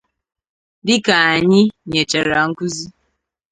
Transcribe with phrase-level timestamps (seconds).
[0.85, 2.85] Dịka anyị nyechara nkụzi